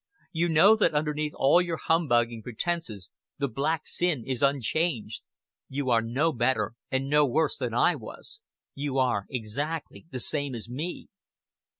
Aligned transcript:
You 0.31 0.49
know 0.49 0.75
that 0.77 0.95
underneath 0.95 1.33
all 1.35 1.61
your 1.61 1.77
humbugging 1.77 2.41
pretenses 2.41 3.11
the 3.37 3.47
black 3.47 3.85
sin 3.85 4.25
is 4.25 4.41
unchanged. 4.41 5.21
You 5.69 5.91
are 5.91 6.01
no 6.01 6.33
better 6.33 6.73
and 6.89 7.07
no 7.07 7.27
worse 7.27 7.55
than 7.55 7.75
I 7.75 7.93
was. 7.95 8.41
You 8.73 8.97
are 8.97 9.27
exactly 9.29 10.07
the 10.09 10.17
same 10.19 10.55
as 10.55 10.67
me." 10.67 11.09